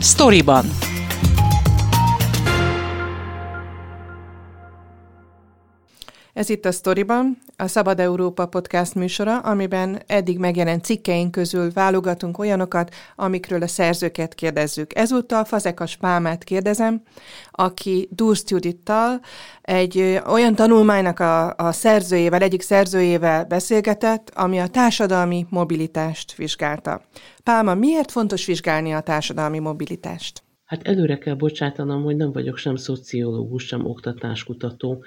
[0.00, 0.66] Storyban.
[6.32, 12.38] Ez itt a Storyban, a Szabad Európa podcast műsora, amiben eddig megjelent cikkeink közül válogatunk
[12.38, 14.96] olyanokat, amikről a szerzőket kérdezzük.
[14.96, 17.02] Ezúttal Fazekas Pálmát kérdezem,
[17.50, 19.20] aki Durst Judittal
[19.62, 27.02] egy olyan tanulmánynak a, a szerzőjével, egyik szerzőjével beszélgetett, ami a társadalmi mobilitást vizsgálta.
[27.44, 30.42] Pálma, miért fontos vizsgálni a társadalmi mobilitást?
[30.64, 35.04] Hát előre kell bocsátanom, hogy nem vagyok sem szociológus, sem oktatáskutató,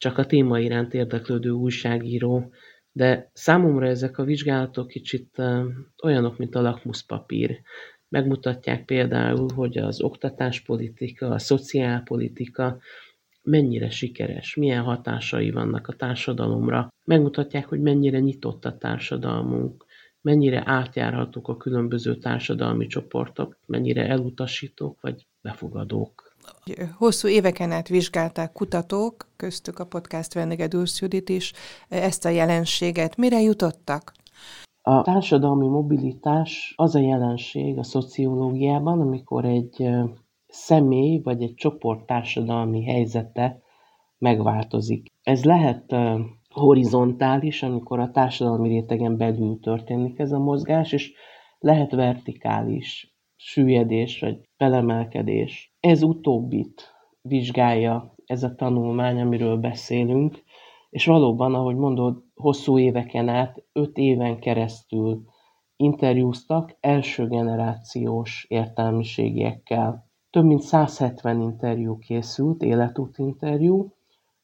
[0.00, 2.52] csak a téma iránt érdeklődő újságíró,
[2.92, 5.42] de számomra ezek a vizsgálatok kicsit
[6.02, 7.60] olyanok, mint a lakmuszpapír.
[8.08, 12.78] Megmutatják például, hogy az oktatáspolitika, a szociálpolitika
[13.42, 16.92] mennyire sikeres, milyen hatásai vannak a társadalomra.
[17.04, 19.84] Megmutatják, hogy mennyire nyitott a társadalmunk,
[20.20, 26.29] mennyire átjárhatók a különböző társadalmi csoportok, mennyire elutasítók vagy befogadók.
[26.96, 31.52] Hosszú éveken át vizsgálták kutatók, köztük a podcast vendége Dulsz Judit is,
[31.88, 33.16] ezt a jelenséget.
[33.16, 34.12] Mire jutottak?
[34.82, 39.88] A társadalmi mobilitás az a jelenség a szociológiában, amikor egy
[40.46, 43.62] személy vagy egy csoport társadalmi helyzete
[44.18, 45.06] megváltozik.
[45.22, 45.94] Ez lehet
[46.48, 51.12] horizontális, amikor a társadalmi rétegen belül történik ez a mozgás, és
[51.58, 53.09] lehet vertikális,
[53.42, 55.74] süllyedés vagy felemelkedés.
[55.80, 60.42] Ez utóbbit vizsgálja ez a tanulmány, amiről beszélünk,
[60.90, 65.24] és valóban, ahogy mondod, hosszú éveken át, öt éven keresztül
[65.76, 70.08] interjúztak első generációs értelmiségiekkel.
[70.30, 73.92] Több mint 170 interjú készült, életút interjú,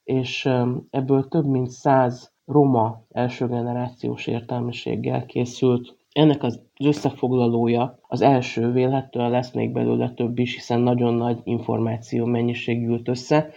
[0.04, 0.48] és
[0.90, 9.30] ebből több mint 100 roma első generációs értelmiséggel készült ennek az összefoglalója az első, vélhetően
[9.30, 13.50] lesz még belőle több is, hiszen nagyon nagy információ mennyiség ült össze.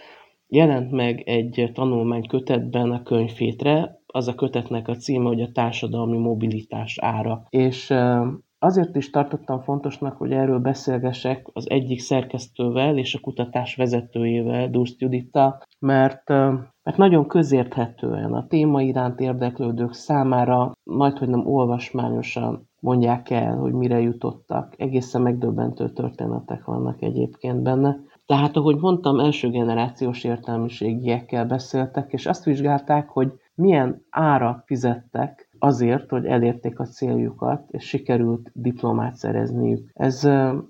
[0.48, 6.18] Jelent meg egy tanulmány kötetben a könyvfétre, az a kötetnek a címe, hogy a társadalmi
[6.18, 7.46] mobilitás ára.
[7.50, 7.94] És
[8.62, 15.00] azért is tartottam fontosnak, hogy erről beszélgesek az egyik szerkesztővel és a kutatás vezetőjével, Durst
[15.00, 16.28] Judittal, mert,
[16.82, 23.72] mert nagyon közérthetően a téma iránt érdeklődők számára majd, hogy nem olvasmányosan mondják el, hogy
[23.72, 24.74] mire jutottak.
[24.76, 27.96] Egészen megdöbbentő történetek vannak egyébként benne.
[28.26, 36.10] Tehát, ahogy mondtam, első generációs értelmiségiekkel beszéltek, és azt vizsgálták, hogy milyen ára fizettek azért,
[36.10, 39.90] hogy elérték a céljukat, és sikerült diplomát szerezniük.
[39.94, 40.28] Ez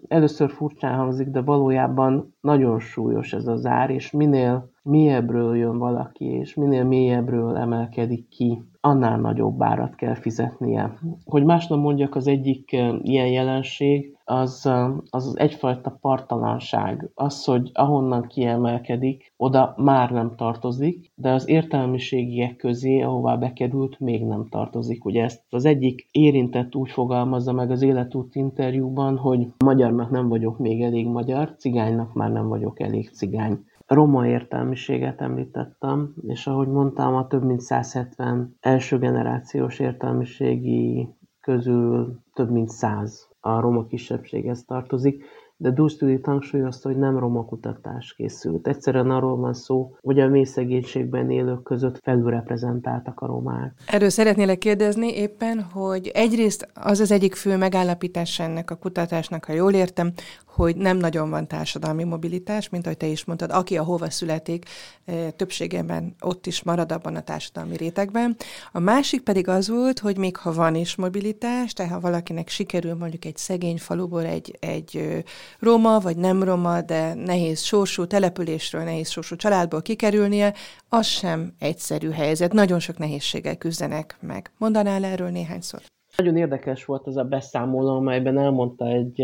[0.08, 6.24] először furcsán hangzik, de valójában nagyon súlyos ez az ár, és minél mélyebbről jön valaki,
[6.24, 10.98] és minél mélyebbről emelkedik ki, annál nagyobb árat kell fizetnie.
[11.24, 14.66] Hogy másnap mondjak, az egyik ilyen jelenség, az,
[15.10, 17.10] az az egyfajta partalanság.
[17.14, 24.24] Az, hogy ahonnan kiemelkedik, oda már nem tartozik, de az értelmiségiek közé, ahová bekerült, még
[24.24, 25.04] nem tartozik.
[25.04, 30.58] Ugye ezt az egyik érintett úgy fogalmazza meg az életút interjúban, hogy magyarnak nem vagyok
[30.58, 33.58] még elég magyar, cigánynak már nem vagyok elég cigány
[33.94, 41.08] roma értelmiséget említettem, és ahogy mondtam, a több mint 170 első generációs értelmiségi
[41.40, 45.24] közül több mint 100 a roma kisebbséghez tartozik,
[45.56, 48.68] de Dustudi hangsúlyozta, hogy nem roma kutatás készült.
[48.68, 53.72] Egyszerűen arról van szó, hogy a mély szegénységben élők között felülreprezentáltak a romák.
[53.86, 59.52] Erről szeretnélek kérdezni éppen, hogy egyrészt az az egyik fő megállapítás ennek a kutatásnak, ha
[59.52, 60.12] jól értem,
[60.54, 64.64] hogy nem nagyon van társadalmi mobilitás, mint ahogy te is mondtad, aki a hova születik,
[65.04, 68.36] eh, többségében ott is marad abban a társadalmi rétegben.
[68.72, 72.94] A másik pedig az volt, hogy még ha van is mobilitás, tehát ha valakinek sikerül
[72.94, 75.22] mondjuk egy szegény faluból egy, egy
[75.58, 80.54] roma vagy nem roma, de nehéz sorsú településről, nehéz sorsú családból kikerülnie,
[80.88, 82.52] az sem egyszerű helyzet.
[82.52, 84.52] Nagyon sok nehézséggel küzdenek meg.
[84.58, 85.84] Mondanál erről néhány szót?
[86.16, 89.22] Nagyon érdekes volt ez a beszámoló, amelyben elmondta egy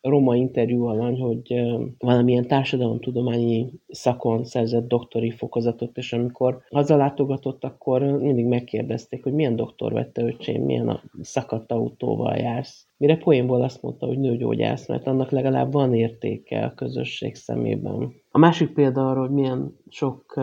[0.00, 1.54] roma interjú alany, hogy
[1.98, 9.92] valamilyen társadalomtudományi szakon szerzett doktori fokozatot, és amikor hazalátogatott, akkor mindig megkérdezték, hogy milyen doktor
[9.92, 12.86] vette öcsém, milyen a szakadt autóval jársz.
[12.96, 18.12] Mire poénból azt mondta, hogy nőgyógyász, mert annak legalább van értéke a közösség szemében.
[18.30, 20.40] A másik példa arra, hogy milyen sok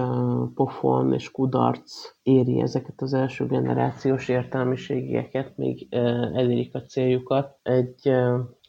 [0.56, 7.58] pofon és kudarc éri ezeket az első generációs értelmiségieket, még elérik a céljukat.
[7.64, 8.12] Egy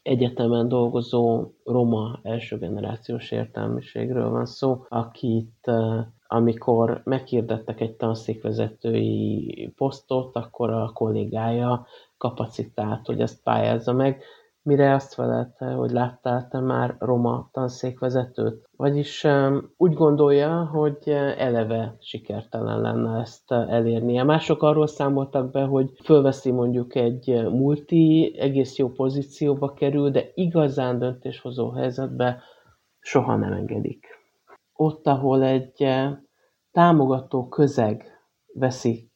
[0.06, 5.70] egyetemen dolgozó roma első generációs értelmiségről van szó, akit
[6.26, 11.86] amikor meghirdettek egy tanszékvezetői posztot, akkor a kollégája
[12.18, 14.22] kapacitált, hogy ezt pályázza meg,
[14.66, 18.68] mire azt felelte, hogy láttál te már roma tanszékvezetőt.
[18.76, 19.26] Vagyis
[19.76, 21.08] úgy gondolja, hogy
[21.38, 24.22] eleve sikertelen lenne ezt elérnie.
[24.22, 30.98] Mások arról számoltak be, hogy fölveszi mondjuk egy multi, egész jó pozícióba kerül, de igazán
[30.98, 32.42] döntéshozó helyzetbe
[33.00, 34.06] soha nem engedik.
[34.72, 35.88] Ott, ahol egy
[36.72, 38.04] támogató közeg
[38.52, 39.10] veszi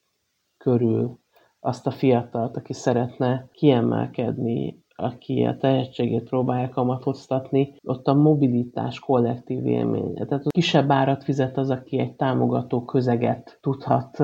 [0.58, 1.18] körül
[1.60, 9.66] azt a fiatalt, aki szeretne kiemelkedni, aki a tehetségét próbálja kamatoztatni, ott a mobilitás kollektív
[9.66, 10.24] élménye.
[10.24, 14.18] Tehát a kisebb árat fizet az, aki egy támogató közeget tudhat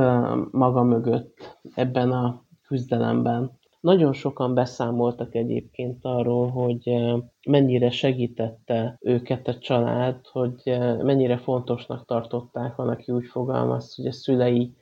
[0.51, 3.59] maga mögött ebben a küzdelemben.
[3.81, 6.91] Nagyon sokan beszámoltak egyébként arról, hogy
[7.49, 14.13] mennyire segítette őket a család, hogy mennyire fontosnak tartották, van, aki úgy fogalmaz, hogy a
[14.13, 14.75] szülei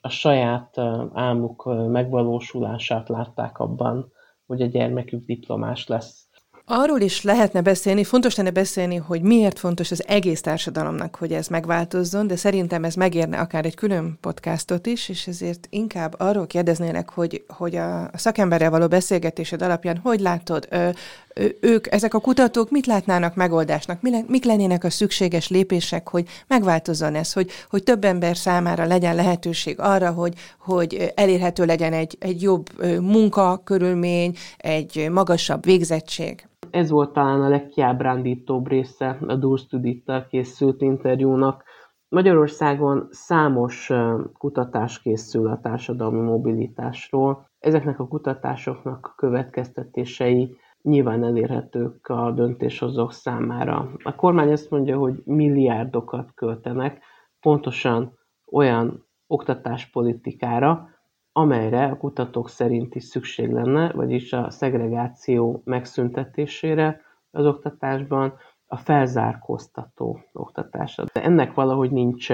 [0.00, 0.78] a saját
[1.12, 4.12] álmuk megvalósulását látták abban,
[4.48, 6.28] hogy a gyermekük diplomás lesz.
[6.70, 11.46] Arról is lehetne beszélni, fontos lenne beszélni, hogy miért fontos az egész társadalomnak, hogy ez
[11.48, 17.10] megváltozzon, de szerintem ez megérne akár egy külön podcastot is, és ezért inkább arról kérdeznélek,
[17.10, 20.88] hogy, hogy a szakemberrel való beszélgetésed alapján hogy látod, ö,
[21.60, 27.32] ők, ezek a kutatók mit látnának megoldásnak, mik lennének a szükséges lépések, hogy megváltozzon ez,
[27.32, 32.66] hogy, hogy több ember számára legyen lehetőség arra, hogy, hogy elérhető legyen egy, egy jobb
[33.00, 36.48] munkakörülmény, egy magasabb végzettség.
[36.70, 39.66] Ez volt talán a legkiábrándítóbb része a Durs
[40.30, 41.64] készült interjúnak.
[42.08, 43.90] Magyarországon számos
[44.38, 47.48] kutatás készül a társadalmi mobilitásról.
[47.58, 50.56] Ezeknek a kutatásoknak következtetései
[50.88, 53.90] nyilván elérhetők a döntéshozók számára.
[54.02, 57.02] A kormány azt mondja, hogy milliárdokat költenek
[57.40, 58.18] pontosan
[58.52, 60.88] olyan oktatáspolitikára,
[61.32, 67.00] amelyre a kutatók szerint is szükség lenne, vagyis a szegregáció megszüntetésére
[67.30, 68.34] az oktatásban,
[68.66, 71.04] a felzárkóztató oktatásra.
[71.12, 72.28] De ennek valahogy nincs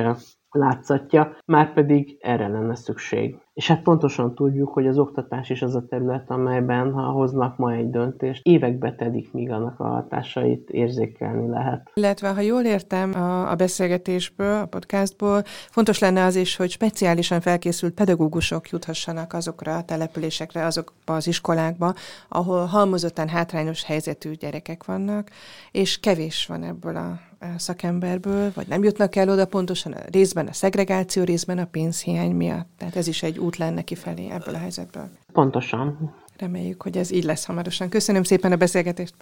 [0.50, 3.43] látszatja, már pedig erre lenne szükség.
[3.54, 7.72] És hát pontosan tudjuk, hogy az oktatás is az a terület, amelyben, ha hoznak ma
[7.72, 11.90] egy döntést, évekbe telik, míg annak a hatásait érzékelni lehet.
[11.94, 17.40] Illetve, ha jól értem a, a beszélgetésből, a podcastból, fontos lenne az is, hogy speciálisan
[17.40, 21.94] felkészült pedagógusok juthassanak azokra a településekre, azokba az iskolákba,
[22.28, 25.30] ahol halmozottan hátrányos helyzetű gyerekek vannak,
[25.72, 27.18] és kevés van ebből a
[27.56, 32.68] szakemberből, vagy nem jutnak el oda pontosan a részben a szegregáció, részben a pénzhiány miatt.
[32.78, 35.08] Tehát ez is egy út lenne kifelé ebből a helyzetből.
[35.32, 36.14] Pontosan.
[36.36, 37.88] Reméljük, hogy ez így lesz hamarosan.
[37.88, 39.14] Köszönöm szépen a beszélgetést.